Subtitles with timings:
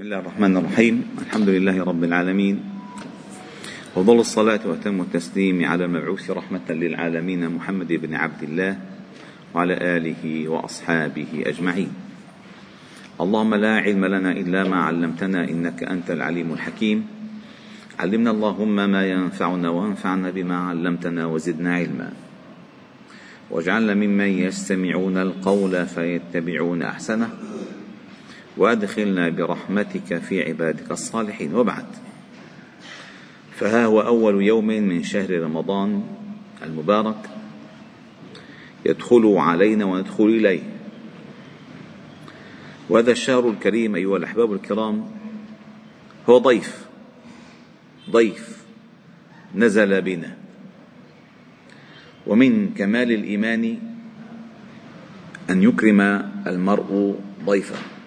[0.00, 2.60] بسم الله الرحمن الرحيم الحمد لله رب العالمين
[3.96, 8.78] وظل الصلاة وأتم التسليم على المبعوث رحمة للعالمين محمد بن عبد الله
[9.54, 11.92] وعلى آله وأصحابه أجمعين
[13.20, 17.06] اللهم لا علم لنا إلا ما علمتنا إنك أنت العليم الحكيم
[17.98, 22.12] علمنا اللهم ما ينفعنا وانفعنا بما علمتنا وزدنا علما
[23.50, 27.28] واجعلنا ممن يستمعون القول فيتبعون أحسنه
[28.60, 31.54] وادخلنا برحمتك في عبادك الصالحين.
[31.54, 31.86] وبعد.
[33.56, 36.02] فها هو أول يوم من شهر رمضان
[36.62, 37.30] المبارك
[38.86, 40.62] يدخل علينا وندخل إليه.
[42.90, 45.10] وهذا الشهر الكريم أيها الأحباب الكرام
[46.28, 46.86] هو ضيف.
[48.10, 48.64] ضيف
[49.54, 50.36] نزل بنا.
[52.26, 53.78] ومن كمال الإيمان
[55.50, 56.00] أن يكرم
[56.46, 57.99] المرء ضيفه.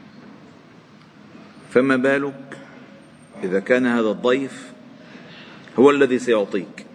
[1.74, 2.58] فما بالك
[3.44, 4.74] إذا كان هذا الضيف
[5.80, 6.86] هو الذي سيعطيك؟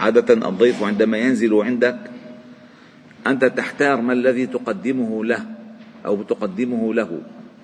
[0.00, 1.98] عادة الضيف عندما ينزل عندك
[3.26, 5.46] أنت تحتار ما الذي تقدمه له
[6.06, 7.22] أو تقدمه له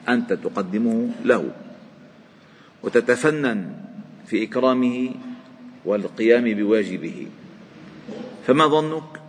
[0.08, 1.50] أنت تقدمه له.
[2.82, 3.74] وتتفنن
[4.26, 5.10] في إكرامه
[5.84, 7.26] والقيام بواجبه.
[8.46, 9.20] فما ظنك؟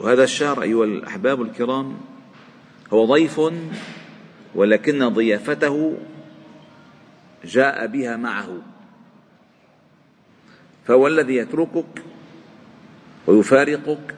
[0.00, 1.96] وهذا الشهر أيها الأحباب الكرام
[2.92, 3.40] هو ضيف
[4.54, 5.96] ولكن ضيافته
[7.44, 8.48] جاء بها معه.
[10.86, 12.02] فهو الذي يتركك
[13.26, 14.14] ويفارقك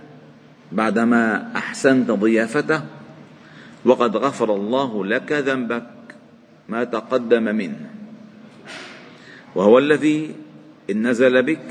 [0.73, 2.83] بعدما أحسنت ضيافته
[3.85, 5.91] وقد غفر الله لك ذنبك
[6.69, 7.91] ما تقدم منه.
[9.55, 10.35] وهو الذي
[10.91, 11.65] إن نزل بك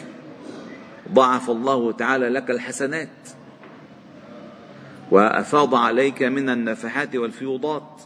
[1.14, 3.10] ضعف الله تعالى لك الحسنات
[5.12, 8.02] وأفاض عليك من النفحات والفيوضات.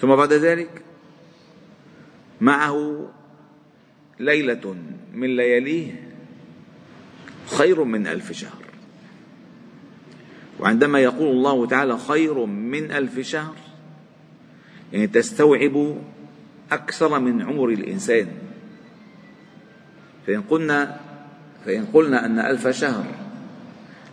[0.00, 0.82] ثم بعد ذلك
[2.40, 3.08] معه
[4.20, 4.76] ليلة
[5.14, 5.92] من لياليه
[7.46, 8.62] خير من ألف شهر.
[10.60, 13.54] وعندما يقول الله تعالى خير من ألف شهر
[14.92, 15.96] يعني تستوعب
[16.72, 18.28] أكثر من عمر الإنسان.
[20.26, 21.00] فإن قلنا
[21.64, 23.06] فإن قلنا أن ألف شهر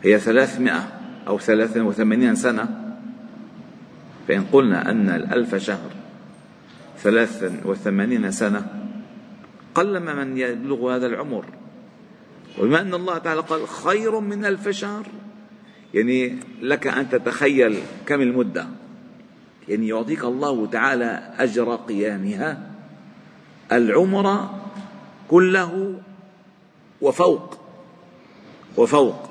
[0.03, 2.84] هي ثلاثمائة أو ثلاثة وثمانين سنة
[4.27, 5.91] فإن قلنا أن الألف شهر
[6.97, 8.67] ثلاثا وثمانين سنة
[9.75, 11.45] قلما من يبلغ هذا العمر.
[12.59, 15.05] وبما أن الله تعالى قال خير من ألف شهر
[15.93, 18.67] يعني لك أن تتخيل كم المدة.
[19.67, 22.71] يعني يعطيك الله تعالى أجر قيامها
[23.71, 24.49] العمر
[25.29, 25.99] كله
[27.01, 27.57] وفوق
[28.77, 29.29] وفوق.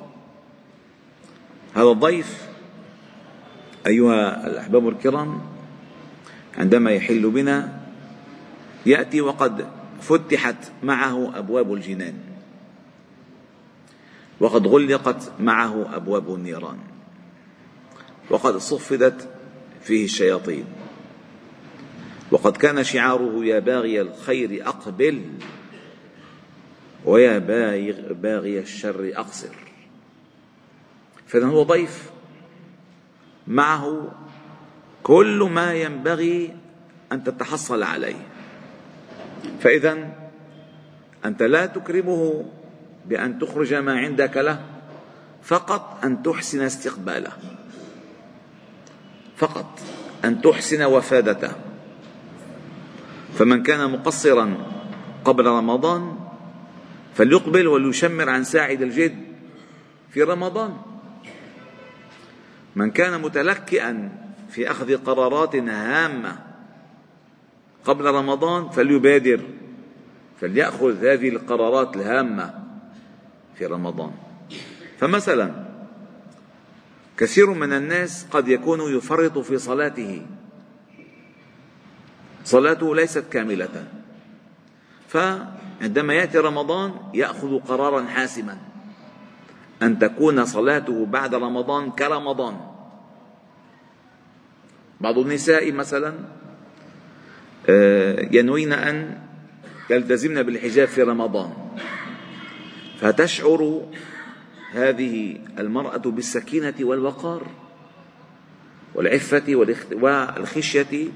[1.75, 2.49] هذا الضيف
[3.87, 5.41] أيها الأحباب الكرام
[6.59, 7.81] عندما يحل بنا
[8.87, 9.67] يأتي وقد
[10.01, 12.15] فتحت معه أبواب الجنان.
[14.41, 16.79] وقد غلقت معه أبواب النيران.
[18.31, 19.29] وقد صفدت
[19.83, 20.65] فيه الشياطين.
[22.31, 25.23] وقد كان شعاره يا باغي الخير أقبل
[27.05, 27.39] ويا
[28.11, 29.55] باغي الشر أقصر.
[31.27, 32.14] فإذا هو ضيف
[33.47, 34.13] معه
[35.03, 36.57] كل ما ينبغي
[37.13, 38.27] أن تتحصل عليه.
[39.61, 40.15] فاذا
[41.25, 42.45] أنت لا تكرمه
[43.07, 44.61] بأن تخرج ما عندك له
[45.43, 47.33] فقط أن تحسن استقباله.
[49.37, 49.81] فقط
[50.25, 51.53] أن تحسن وفادته.
[53.39, 54.57] فمن كان مقصرا
[55.25, 56.19] قبل رمضان
[57.15, 59.19] فليقبل وليشمر عن ساعد الجد
[60.11, 60.94] في رمضان.
[62.77, 64.13] من كان متلكئا
[64.49, 66.39] في أخذ قرارات هامة
[67.85, 69.41] قبل رمضان فليبادر
[70.41, 72.55] فليأخذ هذه القرارات الهامة
[73.55, 74.11] في رمضان.
[74.99, 75.65] فمثلا
[77.17, 80.27] كثير من الناس قد يكون يفرط في صلاته.
[82.45, 83.85] صلاته ليست كاملة.
[85.09, 88.59] فعندما يأتي رمضان يأخذ قرارا حاسما.
[89.83, 92.74] أن تكون صلاته بعد رمضان كرمضان.
[95.01, 96.15] بعض النساء مثلا
[97.69, 99.19] آه، ينوين أن
[99.91, 101.51] يلتزمن بالحجاب في رمضان.
[103.01, 103.83] فتشعر
[104.73, 107.43] هذه المرأة بالسكينة والوقار
[108.95, 109.43] والعفة
[109.93, 111.09] والخشية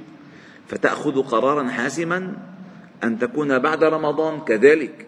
[0.68, 2.36] فتأخذ قرارا حاسما
[3.04, 5.06] أن تكون بعد رمضان كذلك.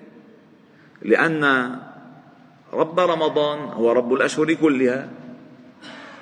[1.02, 1.44] لأن
[2.72, 5.19] رب رمضان هو رب الأشهر كلها.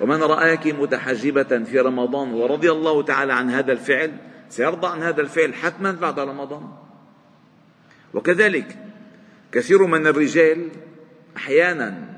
[0.00, 4.12] ومن رآك متحجبة في رمضان ورضي الله تعالى عن هذا الفعل
[4.48, 6.68] سيرضى عن هذا الفعل حتما بعد رمضان.
[8.14, 8.78] وكذلك
[9.52, 10.68] كثير من الرجال
[11.36, 12.08] أحيانا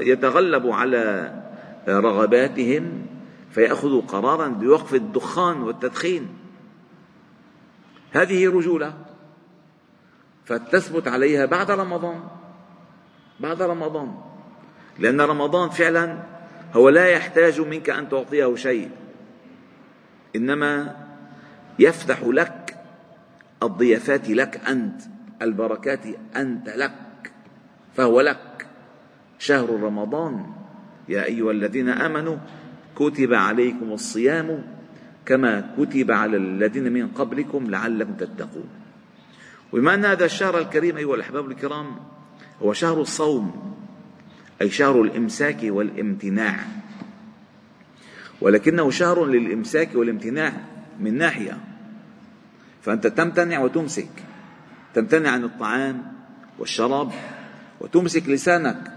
[0.00, 1.34] يتغلب على
[1.88, 3.06] رغباتهم
[3.50, 6.28] فيأخذوا قرارا بوقف الدخان والتدخين.
[8.12, 8.94] هذه رجولة
[10.44, 12.20] فتثبت عليها بعد رمضان
[13.40, 14.27] بعد رمضان.
[14.98, 16.18] لأن رمضان فعلا
[16.74, 18.90] هو لا يحتاج منك أن تعطيه شيء.
[20.36, 20.96] إنما
[21.78, 22.76] يفتح لك
[23.62, 25.02] الضيافات لك أنت
[25.42, 26.00] البركات
[26.36, 27.32] أنت لك
[27.94, 28.66] فهو لك.
[29.38, 30.46] شهر رمضان
[31.08, 32.36] يا أيها الذين آمنوا
[32.96, 34.64] كتب عليكم الصيام
[35.26, 38.68] كما كتب على الذين من قبلكم لعلكم تتقون.
[39.72, 41.96] وبما أن هذا الشهر الكريم أيها الأحباب الكرام
[42.62, 43.77] هو شهر الصوم.
[44.62, 46.56] أي شهر الإمساك والامتناع.
[48.40, 50.52] ولكنه شهر للإمساك والامتناع
[51.00, 51.58] من ناحية.
[52.82, 54.10] فأنت تمتنع وتمسك.
[54.94, 56.12] تمتنع عن الطعام
[56.58, 57.12] والشراب
[57.80, 58.92] وتمسك لسانك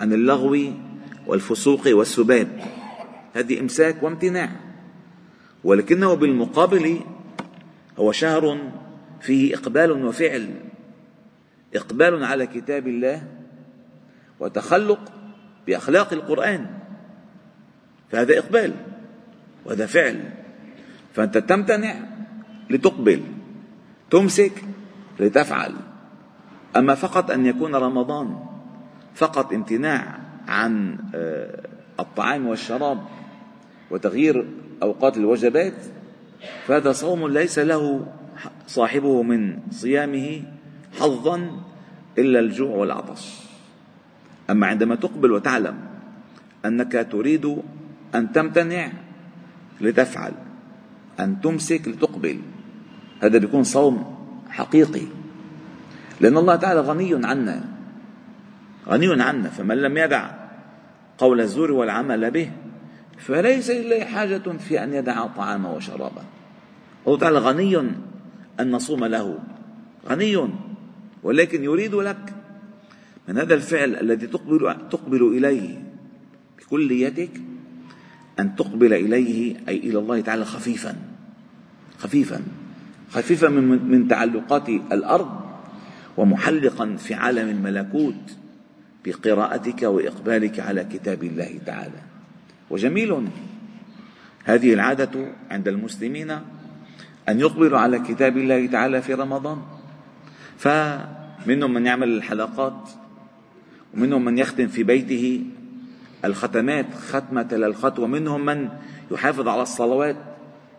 [0.00, 0.72] عن اللغو
[1.26, 2.48] والفسوق والسباب.
[3.34, 4.50] هذه إمساك وامتناع.
[5.64, 7.00] ولكنه بالمقابل
[7.98, 8.72] هو شهر
[9.20, 10.54] فيه إقبال وفعل.
[11.74, 13.41] إقبال على كتاب الله
[14.40, 15.12] وتخلق
[15.66, 16.66] بأخلاق القرآن
[18.10, 18.74] فهذا إقبال
[19.64, 20.30] وهذا فعل.
[21.14, 21.94] فأنت تمتنع
[22.70, 23.22] لتقبل
[24.10, 24.52] تمسك
[25.20, 25.72] لتفعل.
[26.76, 28.38] أما فقط أن يكون رمضان
[29.14, 30.18] فقط امتناع
[30.48, 31.68] عن آه،
[32.00, 32.98] الطعام والشراب
[33.90, 34.48] وتغيير
[34.82, 35.74] أوقات الوجبات
[36.66, 38.06] فهذا صوم ليس له
[38.66, 40.42] صاحبه من صيامه
[41.00, 41.60] حظا
[42.18, 43.41] إلا الجوع والعطش.
[44.52, 45.74] أما عندما تقبل وتعلم
[46.64, 47.56] أنك تريد
[48.14, 48.92] أن تمتنع
[49.80, 50.32] لتفعل
[51.20, 52.40] أن تمسك لتقبل
[53.22, 54.16] هذا بيكون صوم
[54.50, 55.06] حقيقي.
[56.20, 57.64] لأن الله تعالى غني عنا
[58.88, 60.30] غني عنا فمن لم يدع
[61.18, 62.50] قول الزور والعمل به
[63.18, 66.22] فليس لله حاجة في أن يدع طعامه وشرابه
[67.06, 67.78] الله تعالى غني
[68.60, 69.38] أن نصوم له
[70.08, 70.48] غني
[71.22, 72.41] ولكن يريد لك
[73.28, 75.82] من هذا الفعل الذي تقبل تقبل إليه
[76.58, 77.30] بكليتك
[78.40, 80.96] أن تقبل إليه أي إلى الله تعالى خفيفا
[81.98, 82.42] خفيفا
[83.10, 85.42] خفيفا من من تعلقات الأرض
[86.16, 88.36] ومحلقا في عالم الملكوت
[89.04, 92.00] بقراءتك وإقبالك على كتاب الله تعالى.
[92.70, 93.28] وجميل
[94.44, 96.30] هذه العادة عند المسلمين
[97.28, 99.62] أن يقبلوا على كتاب الله تعالى في رمضان.
[100.58, 102.90] فمنهم من يعمل الحلقات
[103.94, 105.44] ومنهم من يختم في بيته
[106.24, 108.68] الختمات ختمة للخط ومنهم من
[109.10, 110.16] يحافظ على الصلوات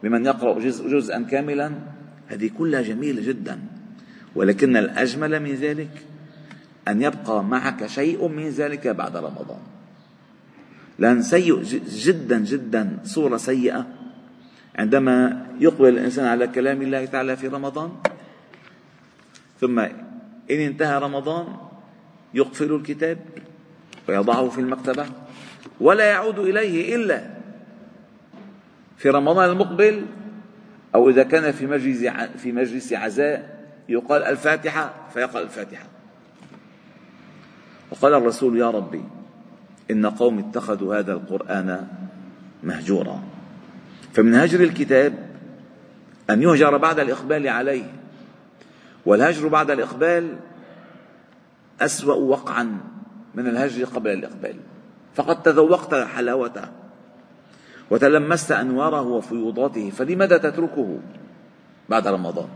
[0.03, 1.71] بمن يقرأ جزء جزءا كاملا.
[2.27, 3.59] هذه كلها جميلة جدا.
[4.35, 6.05] ولكن الأجمل من ذلك
[6.87, 9.61] أن يبقى معك شيء من ذلك بعد رمضان.
[10.99, 13.87] لأن سيء جدا جدا صورة سيئة
[14.75, 17.91] عندما يقبل الإنسان على كلام الله تعالى في رمضان.
[19.61, 21.72] ثم إن انتهى رمضان
[22.33, 23.17] يقفل الكتاب
[24.09, 25.05] ويضعه في المكتبة
[25.79, 27.23] ولا يعود إليه إلا
[28.97, 30.05] في رمضان المقبل
[30.95, 32.07] أو إذا كان في مجلس
[32.37, 35.85] في مجلس عزاء يقال الفاتحة فيقرأ الفاتحة.
[37.91, 39.03] وقال الرسول يا ربي
[39.91, 41.87] إن قوم اتخذوا هذا القرآن
[42.63, 43.23] مهجورا.
[44.13, 45.13] فمن هجر الكتاب
[46.29, 47.85] أن يهجر بعد الإقبال عليه
[49.05, 50.35] والهجر بعد الإقبال
[51.81, 52.77] أسوأ وقعا
[53.35, 54.55] من الهجر قبل الإقبال.
[55.15, 56.71] فقد تذوقت حلاوته
[57.91, 60.99] وتلمست أنواره وفيوضاته فلماذا تتركه
[61.89, 62.47] بعد رمضان؟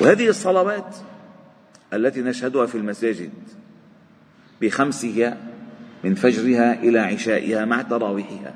[0.00, 0.96] وهذه الصلوات
[1.92, 3.32] التي نشهدها في المساجد
[4.60, 5.36] بخمسها
[6.04, 8.54] من فجرها إلى عشائها مع تراويحها.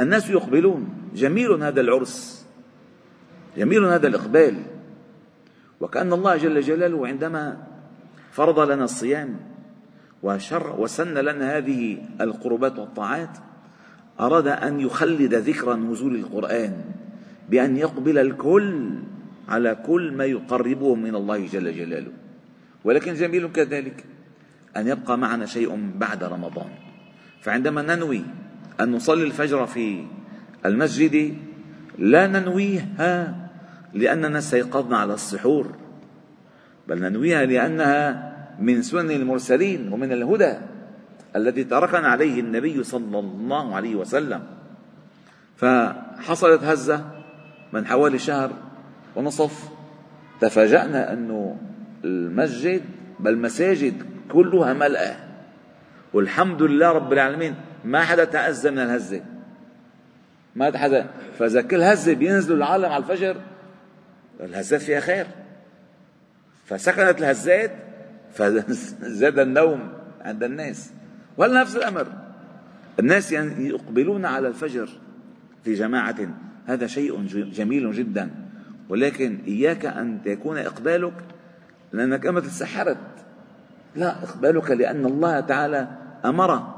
[0.00, 2.46] الناس يقبلون جميل هذا العرس
[3.56, 4.62] جميل هذا الإقبال.
[5.80, 7.69] وكأن الله جل جلاله عندما
[8.30, 9.36] فرض لنا الصيام
[10.22, 13.38] وشر وسن لنا هذه القربات والطاعات
[14.20, 16.84] أراد أن يخلد ذكر نزول القرآن
[17.48, 18.98] بأن يقبل الكل
[19.48, 22.12] على كل ما يقربه من الله جل جلاله.
[22.84, 24.04] ولكن جميل كذلك
[24.76, 26.70] أن يبقى معنا شيء بعد رمضان.
[27.40, 28.22] فعندما ننوي
[28.80, 30.04] أن نصلي الفجر في
[30.66, 31.36] المسجد
[31.98, 33.36] لا ننويها
[33.94, 35.66] لأننا استيقظنا على السحور.
[36.88, 40.54] بل ننويها لأنها من سنن المرسلين ومن الهدى
[41.36, 44.42] الذي تركنا عليه النبي صلى الله عليه وسلم.
[45.56, 47.04] فحصلت هزة
[47.72, 48.50] من حوالي شهر
[49.16, 49.68] ونصف.
[50.40, 51.56] تفاجأنا أنه
[52.04, 52.82] المسجد
[53.20, 53.94] بل المساجد
[54.32, 55.16] كلها ملأة.
[56.12, 59.20] والحمد لله رب العالمين ما حدا تأذى من الهزة.
[60.56, 61.06] ما حدا
[61.38, 63.36] فإذا كل هزة بينزلوا العالم على الفجر
[64.40, 65.26] الهزات فيها خير.
[66.70, 67.70] فسكنت الهزات
[68.32, 70.90] فزاد النوم عند الناس.
[71.36, 72.06] وهل نفس الأمر؟
[73.00, 74.88] الناس يقبلون على الفجر
[75.64, 76.16] في جماعة.
[76.66, 78.30] هذا شيء جميل جدا.
[78.88, 81.12] ولكن إياك أن يكون إقبالك
[81.92, 82.96] لأنك أما تسحرت
[83.96, 85.88] لا إقبالك لأن الله تعالى
[86.24, 86.74] أمر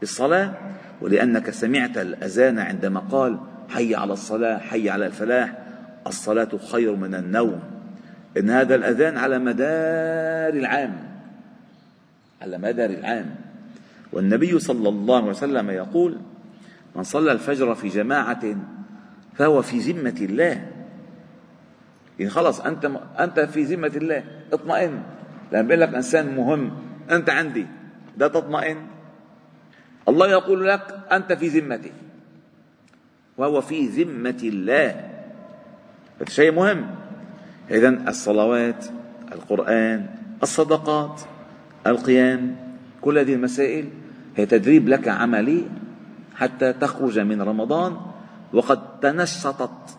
[0.00, 0.54] بالصلاة
[1.00, 5.58] ولأنك سمعت الأذان عندما قال حي على الصلاة حي على الفلاح.
[6.06, 7.60] الصلاة خير من النوم.
[8.38, 11.08] إن هذا الأذان على مدار العام
[12.42, 13.34] على مدار العام.
[14.12, 16.18] والنبي صلى الله عليه وسلم يقول
[16.96, 18.56] من صلى الفجر في جماعة
[19.34, 20.66] فهو في ذمة الله.
[22.18, 25.02] يعني خلص أنت أنت في ذمة الله اطمئن.
[25.52, 26.70] لما بيقول لك إنسان مهم
[27.10, 27.66] أنت عندي
[28.16, 28.76] لا تطمئن.
[30.08, 31.92] الله يقول لك أنت في ذمتي.
[33.36, 35.10] وهو في ذمة الله.
[36.28, 36.86] شيء مهم.
[37.70, 38.84] إذا الصلوات
[39.32, 40.06] القرآن
[40.42, 41.20] الصدقات
[41.86, 42.56] القيام
[43.00, 43.88] كل هذه المسائل
[44.36, 45.64] هي تدريب لك عملي
[46.34, 47.96] حتى تخرج من رمضان
[48.52, 49.98] وقد تنشطت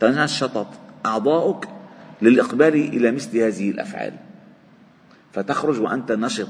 [0.00, 0.66] تنشطت
[1.06, 1.68] أعضاؤك
[2.22, 4.12] للإقبال إلى مثل هذه الأفعال.
[5.32, 6.48] فتخرج وأنت نشط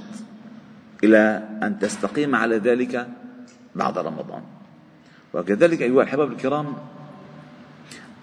[1.04, 3.08] إلى أن تستقيم على ذلك
[3.74, 4.42] بعد رمضان.
[5.34, 6.66] وكذلك أيها الأحباب الكرام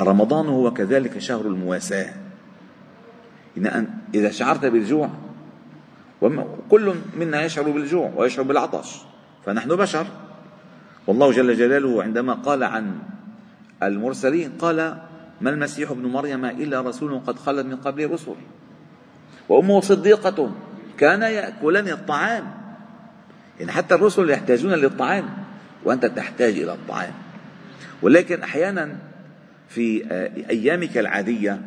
[0.02, 2.14] رمضان هو كذلك شهر المواساة.
[3.58, 5.10] إن إذا شعرت بالجوع
[6.22, 8.98] وكل منا يشعر بالجوع ويشعر بالعطش
[9.46, 10.08] فنحن بشر.
[11.08, 13.00] والله جل جلاله عندما قال عن
[13.84, 14.98] المرسلين قال
[15.42, 18.36] ما المسيح ابن مريم إلا رسول قد خلت من قبله الرسل
[19.50, 20.52] وأمه صديقة
[20.98, 22.52] كان يأكلان الطعام.
[23.60, 25.26] يعني حتى الرسل يحتاجون للطعام
[25.84, 27.14] وأنت تحتاج إلى الطعام.
[28.02, 28.96] ولكن أحيانا
[29.72, 30.04] في
[30.50, 31.62] أيامك العادية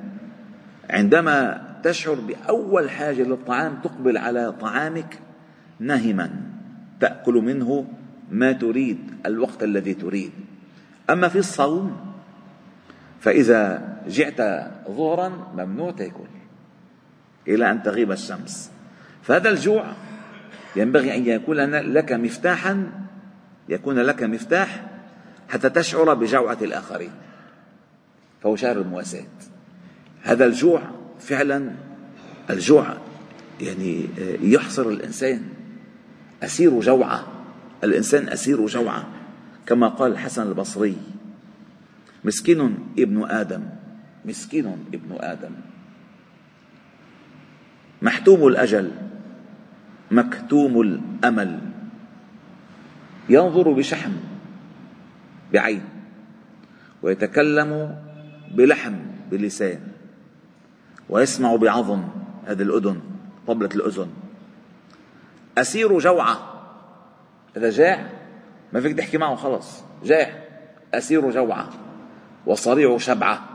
[0.91, 5.19] عندما تشعر بأول حاجة للطعام تقبل على طعامك
[5.81, 6.31] نهما
[7.01, 7.87] تأكل منه
[8.31, 10.31] ما تريد الوقت الذي تريد.
[11.11, 11.97] أما في الصوم
[13.21, 14.41] فإذا جعت
[14.91, 16.29] ظهرا ممنوع تأكل
[17.49, 18.71] إلى أن تغيب الشمس.
[19.23, 19.85] فهذا الجوع
[20.77, 22.93] ينبغي أن يكون لك مفتاحا
[23.69, 24.85] يكون لك مفتاح
[25.49, 27.11] حتى تشعر بجوعة الآخرين.
[28.45, 29.27] فهو شهر المواساة.
[30.23, 30.83] هذا الجوع
[31.21, 31.73] فعلا
[32.51, 32.97] الجوع
[33.61, 34.09] يعني
[34.43, 35.43] يحصر الإنسان
[36.43, 37.27] أسير جوعة
[37.85, 39.07] الإنسان أسير جوعة
[39.67, 40.97] كما قال الحسن البصري
[42.25, 43.63] مسكين ابن آدم
[44.25, 45.53] مسكين ابن آدم.
[48.03, 48.91] محتوم الأجل
[50.11, 51.61] مكتوم الأمل.
[53.29, 54.13] ينظر بشحم
[55.53, 55.83] بعين.
[57.03, 57.97] ويتكلم
[58.51, 58.95] بلحم
[59.31, 59.81] بلسان
[61.09, 62.09] ويسمع بعظم
[62.47, 63.01] هذه الأذن
[63.47, 64.11] طبلة الأذن.
[65.59, 66.63] أسير جوعة.
[67.57, 68.11] إذا جاع
[68.73, 70.45] ما فيك تحكي معه خلص جاع
[70.95, 71.69] أسير جوعة.
[72.47, 73.49] وصريع شبعة.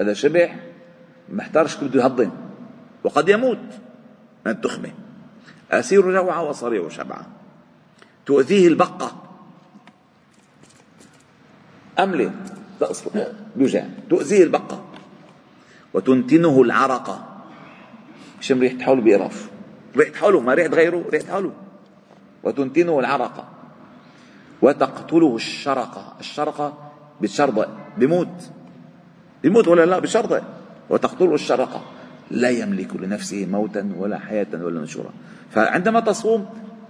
[0.00, 0.54] إذا شبع
[1.28, 2.30] محتارش كيف بده يهضم.
[3.04, 3.58] وقد يموت
[4.46, 4.92] من التخمة.
[5.70, 7.26] أسير جوعة وصريع شبعة.
[8.26, 9.22] تؤذيه البقة.
[11.98, 12.32] أملة
[13.56, 14.84] بوجع تؤذيه البقة.
[15.94, 17.26] وتنتنه العرقة
[18.40, 19.50] شم ريحة حوله بيقرف
[19.96, 21.52] ريحة حوله ما ريحة غيره ريحة حوله
[22.42, 23.48] وتنتنه العرقة
[24.62, 27.66] وتقتله الشرقة الشرقة بتشربة
[27.98, 28.50] بموت.
[29.44, 30.42] بموت ولا لا؟ بشرطة
[30.90, 31.82] وتقتله الشرقة
[32.30, 35.10] لا يملك لنفسه موتا ولا حياة ولا نشورا.
[35.50, 36.46] فعندما تصوم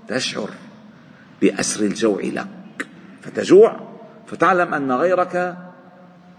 [0.09, 0.51] تشعر
[1.43, 2.87] بأسر الجوع لك.
[3.23, 3.77] فتجوع.
[4.27, 5.57] فتعلم أن غيرك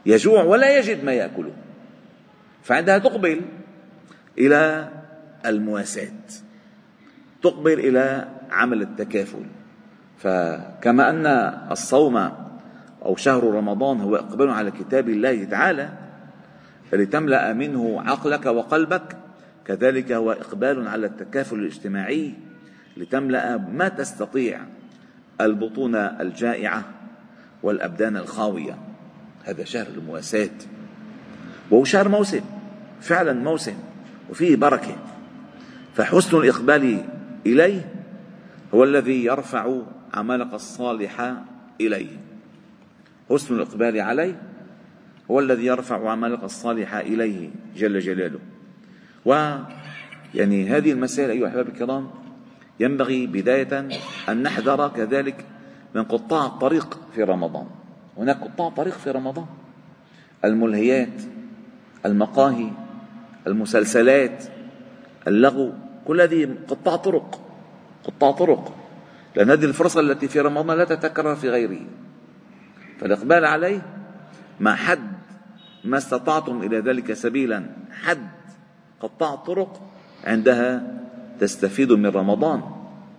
[0.05, 1.53] يجوع ولا يجد ما يأكله.
[2.63, 3.41] فعندها تقبل
[4.37, 4.89] إلى
[5.45, 6.11] المواساة.
[7.43, 9.45] تقبل إلى عمل التكافل.
[10.17, 11.25] فكما أن
[11.71, 12.31] الصوم
[13.05, 15.89] أو شهر رمضان هو إقبال على كتاب الله تعالى
[16.93, 19.17] لتملأ منه عقلك وقلبك
[19.65, 22.33] كذلك هو إقبال على التكافل الاجتماعي
[22.97, 24.59] لتملأ ما تستطيع
[25.41, 26.83] البطون الجائعة
[27.63, 28.77] والأبدان الخاوية.
[29.43, 30.49] هذا شهر المواساة.
[31.71, 32.41] وهو شهر موسم
[33.01, 33.73] فعلا موسم
[34.29, 34.95] وفيه بركة.
[35.95, 37.05] فحسن الإقبال
[37.45, 37.93] إليه
[38.73, 39.81] هو الذي يرفع
[40.13, 41.33] عملك الصالح
[41.81, 42.17] إليه.
[43.29, 44.41] حسن الإقبال عليه
[45.31, 48.39] هو الذي يرفع عملك الصالح إليه جل جلاله.
[49.25, 49.55] و
[50.35, 52.09] يعني هذه المسائل أيها الأحباب الكرام
[52.79, 53.89] ينبغي بداية
[54.29, 55.45] أن نحذر كذلك
[55.95, 57.80] من قطاع الطريق في رمضان.
[58.21, 59.45] هناك قطاع طريق في رمضان.
[60.45, 61.21] الملهيات
[62.05, 62.69] المقاهي
[63.47, 64.43] المسلسلات
[65.27, 65.71] اللغو
[66.05, 67.41] كل هذه قطاع طرق
[68.03, 68.75] قطاع طرق.
[69.35, 71.81] لأن هذه الفرصة التي في رمضان لا تتكرر في غيره.
[72.99, 73.81] فالإقبال عليه
[74.59, 75.11] مع حد
[75.83, 77.65] ما استطعتم إلى ذلك سبيلا
[78.03, 78.29] حد
[78.99, 79.81] قطاع الطرق
[80.23, 80.83] عندها
[81.39, 82.61] تستفيد من رمضان.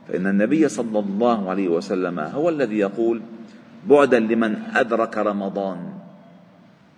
[0.09, 3.23] فإن النبي صلى الله عليه وسلم هو الذي يقول
[3.87, 5.93] بعدا لمن أدرك رمضان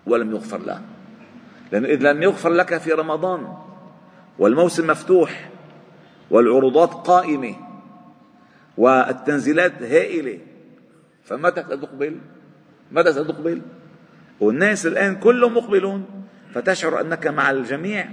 [0.05, 0.81] ولم يغفر له
[1.71, 3.47] لأن إذ لم يغفر لك في رمضان
[4.39, 5.49] والموسم مفتوح
[6.31, 7.55] والعروضات قائمة
[8.77, 10.39] والتنزيلات هائلة
[11.23, 12.17] فمتى ستقبل؟
[12.91, 13.61] متى ستقبل؟
[14.39, 16.05] والناس الآن كلهم مقبلون
[16.53, 18.07] فتشعر أنك مع الجميع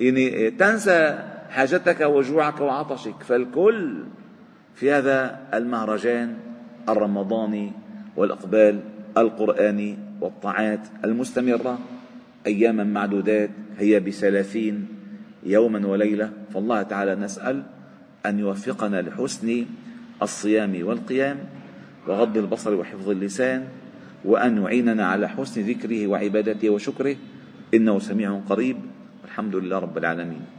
[0.00, 1.18] يعني تنسى
[1.50, 4.04] حاجتك وجوعك وعطشك فالكل
[4.74, 6.36] في هذا المهرجان
[6.88, 7.72] الرمضاني
[8.16, 8.80] والإقبال
[9.18, 11.78] القرآني والطاعات المستمرة
[12.46, 14.86] أياما معدودات هي بثلاثين
[15.42, 17.62] يوما وليلة فالله تعالى نسأل
[18.26, 19.64] أن يوفقنا لحسن
[20.22, 21.38] الصيام والقيام
[22.08, 23.68] وغض البصر وحفظ اللسان
[24.24, 27.16] وأن يعيننا على حسن ذكره وعبادته وشكره.
[27.74, 28.76] إنه سميع قريب.
[29.22, 30.54] والحمد لله رب العالمين.